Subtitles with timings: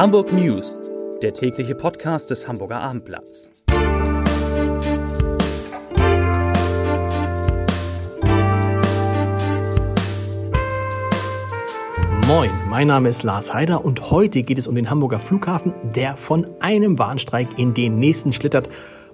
[0.00, 0.80] Hamburg News,
[1.20, 3.50] der tägliche Podcast des Hamburger Abendblatts.
[12.26, 16.16] Moin, mein Name ist Lars Heider und heute geht es um den Hamburger Flughafen, der
[16.16, 18.70] von einem Warnstreik in den nächsten schlittert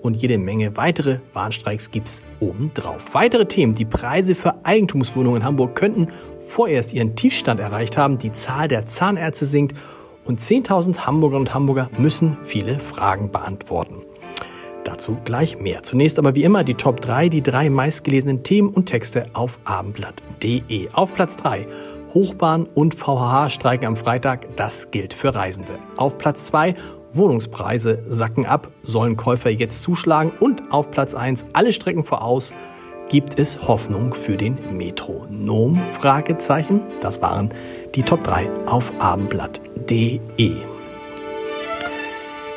[0.00, 3.12] und jede Menge weitere Warnstreiks gibt's obendrauf.
[3.12, 6.08] Weitere Themen, die Preise für Eigentumswohnungen in Hamburg könnten
[6.40, 9.76] vorerst ihren Tiefstand erreicht haben, die Zahl der Zahnärzte sinkt
[10.24, 14.02] und 10.000 Hamburgerinnen und Hamburger müssen viele Fragen beantworten.
[14.84, 15.82] Dazu gleich mehr.
[15.82, 20.88] Zunächst aber wie immer die Top 3, die drei meistgelesenen Themen und Texte auf abendblatt.de.
[20.92, 21.66] Auf Platz 3
[22.14, 25.78] Hochbahn und VHH streiken am Freitag, das gilt für Reisende.
[25.96, 26.74] Auf Platz 2
[27.12, 32.52] Wohnungspreise sacken ab, sollen Käufer jetzt zuschlagen und auf Platz 1 alle Strecken voraus,
[33.08, 35.80] gibt es Hoffnung für den Metronom?
[35.90, 36.80] Fragezeichen.
[37.00, 37.50] Das waren
[37.94, 40.52] die Top 3 auf abendblatt.de.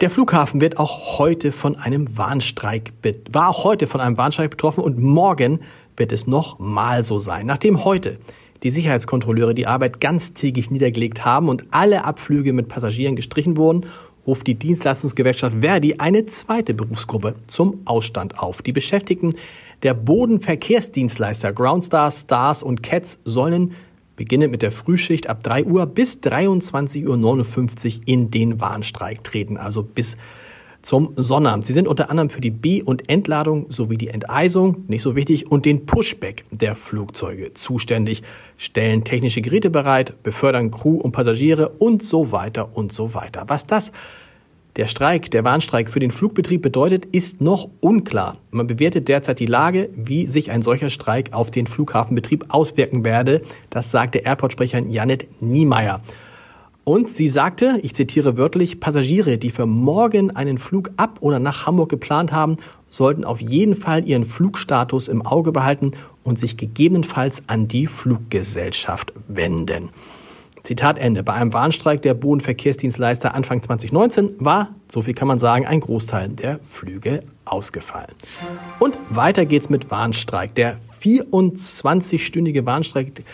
[0.00, 2.92] Der Flughafen wird auch heute von einem Warnstreik
[3.30, 5.60] war auch heute von einem Warnstreik betroffen und morgen
[5.96, 7.46] wird es noch mal so sein.
[7.46, 8.18] Nachdem heute
[8.62, 13.86] die Sicherheitskontrolleure die Arbeit ganztägig niedergelegt haben und alle Abflüge mit Passagieren gestrichen wurden,
[14.26, 18.62] ruft die Dienstleistungsgewerkschaft Verdi eine zweite Berufsgruppe zum Ausstand auf.
[18.62, 19.34] Die Beschäftigten
[19.82, 23.72] der Bodenverkehrsdienstleister Groundstars, Stars und Cats sollen
[24.20, 29.82] beginnend mit der Frühschicht ab 3 Uhr bis 23.59 Uhr in den Warnstreik treten, also
[29.82, 30.18] bis
[30.82, 31.64] zum Sonnabend.
[31.64, 35.50] Sie sind unter anderem für die B- und Entladung sowie die Enteisung, nicht so wichtig,
[35.50, 38.22] und den Pushback der Flugzeuge zuständig,
[38.58, 43.44] stellen technische Geräte bereit, befördern Crew und Passagiere und so weiter und so weiter.
[43.46, 43.90] Was das
[44.76, 48.36] der Streik, der Warnstreik für den Flugbetrieb bedeutet, ist noch unklar.
[48.50, 53.42] Man bewertet derzeit die Lage, wie sich ein solcher Streik auf den Flughafenbetrieb auswirken werde.
[53.68, 56.00] Das sagte Airport-Sprecherin Janet Niemeyer.
[56.84, 61.66] Und sie sagte, ich zitiere wörtlich, Passagiere, die für morgen einen Flug ab oder nach
[61.66, 62.56] Hamburg geplant haben,
[62.88, 65.92] sollten auf jeden Fall ihren Flugstatus im Auge behalten
[66.24, 69.90] und sich gegebenenfalls an die Fluggesellschaft wenden.
[70.62, 71.22] Zitat Ende.
[71.22, 76.28] Bei einem Warnstreik der Bodenverkehrsdienstleister Anfang 2019 war, so viel kann man sagen, ein Großteil
[76.30, 78.14] der Flüge ausgefallen.
[78.78, 80.54] Und weiter geht's mit Warnstreik.
[80.54, 83.24] Der 24-stündige Warnstreik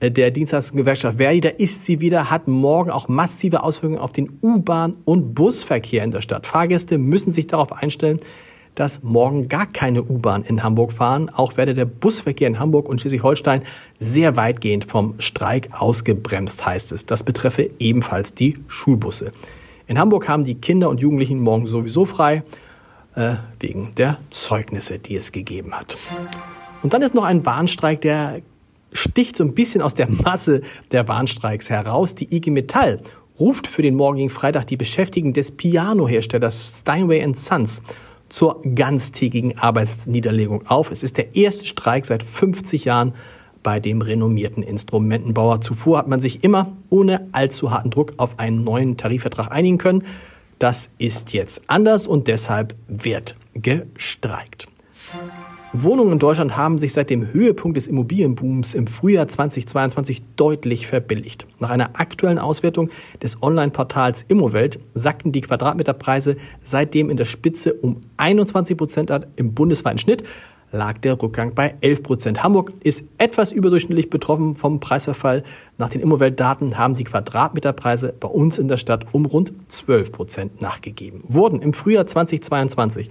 [0.00, 4.38] äh, der Dienstleistungsgewerkschaft Verdi, da ist sie wieder, hat morgen auch massive Auswirkungen auf den
[4.42, 6.46] U-Bahn- und Busverkehr in der Stadt.
[6.46, 8.18] Fahrgäste müssen sich darauf einstellen,
[8.74, 11.28] dass morgen gar keine U-Bahn in Hamburg fahren.
[11.28, 13.62] Auch werde der Busverkehr in Hamburg und Schleswig-Holstein
[13.98, 17.06] sehr weitgehend vom Streik ausgebremst, heißt es.
[17.06, 19.32] Das betreffe ebenfalls die Schulbusse.
[19.86, 22.44] In Hamburg haben die Kinder und Jugendlichen morgen sowieso frei,
[23.16, 25.96] äh, wegen der Zeugnisse, die es gegeben hat.
[26.82, 28.40] Und dann ist noch ein Warnstreik, der
[28.92, 32.14] sticht so ein bisschen aus der Masse der Warnstreiks heraus.
[32.14, 33.00] Die IG Metall
[33.38, 37.82] ruft für den morgigen Freitag die Beschäftigten des Pianoherstellers Steinway Sons
[38.30, 40.90] zur ganztägigen Arbeitsniederlegung auf.
[40.90, 43.14] Es ist der erste Streik seit 50 Jahren
[43.62, 45.60] bei dem renommierten Instrumentenbauer.
[45.60, 50.04] Zuvor hat man sich immer ohne allzu harten Druck auf einen neuen Tarifvertrag einigen können.
[50.58, 54.68] Das ist jetzt anders und deshalb wird gestreikt.
[55.72, 61.46] Wohnungen in Deutschland haben sich seit dem Höhepunkt des Immobilienbooms im Frühjahr 2022 deutlich verbilligt.
[61.60, 62.90] Nach einer aktuellen Auswertung
[63.22, 69.26] des Online-Portals Immowelt sackten die Quadratmeterpreise seitdem in der Spitze um 21 Prozent an.
[69.36, 70.24] Im bundesweiten Schnitt
[70.72, 72.42] lag der Rückgang bei 11 Prozent.
[72.42, 75.44] Hamburg ist etwas überdurchschnittlich betroffen vom Preisverfall.
[75.78, 80.60] Nach den Immowelt-Daten haben die Quadratmeterpreise bei uns in der Stadt um rund 12 Prozent
[80.60, 81.22] nachgegeben.
[81.28, 83.08] Wurden im Frühjahr 2022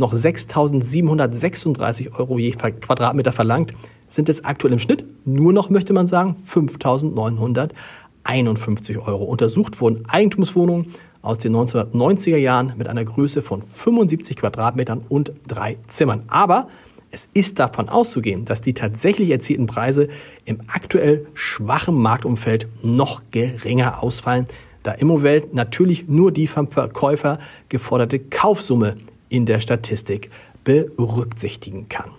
[0.00, 3.72] noch 6.736 Euro je Quadratmeter verlangt,
[4.08, 9.22] sind es aktuell im Schnitt nur noch, möchte man sagen, 5.951 Euro.
[9.24, 10.86] Untersucht wurden Eigentumswohnungen
[11.22, 16.24] aus den 1990er Jahren mit einer Größe von 75 Quadratmetern und drei Zimmern.
[16.28, 16.66] Aber
[17.12, 20.08] es ist davon auszugehen, dass die tatsächlich erzielten Preise
[20.44, 24.46] im aktuell schwachen Marktumfeld noch geringer ausfallen,
[24.82, 27.38] da Immowelt natürlich nur die vom Verkäufer
[27.68, 28.96] geforderte Kaufsumme
[29.30, 30.30] in der Statistik
[30.64, 32.10] berücksichtigen kann.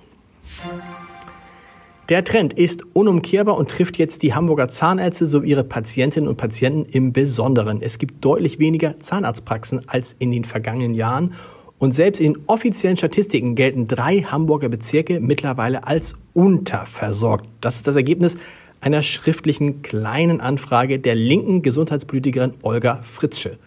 [2.10, 6.86] Der Trend ist unumkehrbar und trifft jetzt die Hamburger Zahnärzte sowie ihre Patientinnen und Patienten
[6.92, 7.82] im Besonderen.
[7.82, 11.36] Es gibt deutlich weniger Zahnarztpraxen als in den vergangenen Jahren
[11.80, 17.48] und selbst in offiziellen Statistiken gelten drei Hamburger Bezirke mittlerweile als unterversorgt.
[17.62, 18.38] Das ist das Ergebnis
[18.82, 23.58] einer schriftlichen kleinen Anfrage der linken Gesundheitspolitikerin Olga Fritzsche.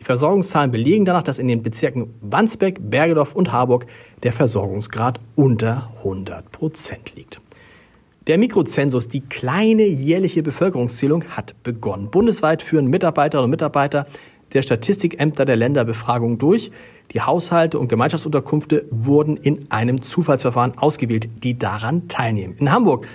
[0.00, 3.86] Die Versorgungszahlen belegen danach, dass in den Bezirken Wandsbek, Bergedorf und Harburg
[4.22, 7.40] der Versorgungsgrad unter 100 Prozent liegt.
[8.26, 12.10] Der Mikrozensus, die kleine jährliche Bevölkerungszählung, hat begonnen.
[12.10, 14.06] Bundesweit führen Mitarbeiterinnen und Mitarbeiter
[14.54, 16.70] der Statistikämter der Länder Befragungen durch.
[17.12, 22.56] Die Haushalte und Gemeinschaftsunterkünfte wurden in einem Zufallsverfahren ausgewählt, die daran teilnehmen.
[22.58, 23.06] In Hamburg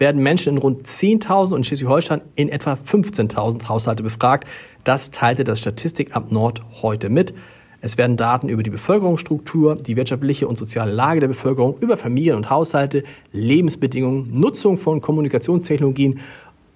[0.00, 4.48] werden Menschen in rund 10.000 und in Schleswig-Holstein in etwa 15.000 Haushalte befragt.
[4.84, 7.34] Das teilte das Statistikamt Nord heute mit.
[7.82, 12.36] Es werden Daten über die Bevölkerungsstruktur, die wirtschaftliche und soziale Lage der Bevölkerung, über Familien
[12.36, 16.20] und Haushalte, Lebensbedingungen, Nutzung von Kommunikationstechnologien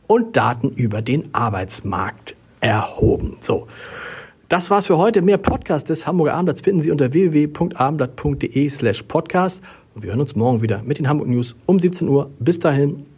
[0.07, 3.37] und Daten über den Arbeitsmarkt erhoben.
[3.41, 3.67] So.
[4.49, 5.23] Das war's für heute.
[5.23, 9.63] Mehr Podcasts des Hamburger Abendblatts finden Sie unter www.abendblatt.de slash podcast.
[9.95, 12.31] Und wir hören uns morgen wieder mit den Hamburg News um 17 Uhr.
[12.39, 13.07] Bis dahin.